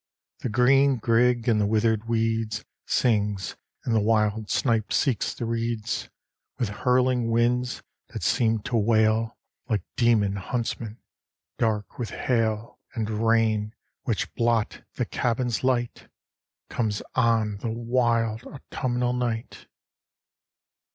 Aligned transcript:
The 0.39 0.49
green 0.49 0.97
grig 0.97 1.47
in 1.47 1.59
the 1.59 1.67
withered 1.67 2.05
weeds 2.09 2.65
Sings, 2.87 3.55
and 3.85 3.93
the 3.93 3.99
wild 3.99 4.49
snipe 4.49 4.91
seeks 4.91 5.31
the 5.35 5.45
reeds. 5.45 6.09
With 6.57 6.69
hurling 6.69 7.29
winds, 7.29 7.83
that 8.07 8.23
seem 8.23 8.63
to 8.63 8.75
wail 8.77 9.37
Like 9.69 9.83
Demon 9.97 10.37
Huntsmen, 10.37 10.97
dark 11.59 11.99
with 11.99 12.09
hail 12.09 12.79
And 12.95 13.11
rain, 13.27 13.75
which 14.01 14.33
blot 14.33 14.81
the 14.95 15.05
cabin's 15.05 15.63
light, 15.63 16.07
Comes 16.67 17.03
on 17.13 17.57
the 17.57 17.69
wild 17.69 18.43
autumnal 18.43 19.13
night. 19.13 19.67